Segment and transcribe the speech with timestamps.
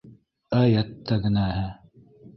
[0.61, 1.69] Әй әттәгенәһе...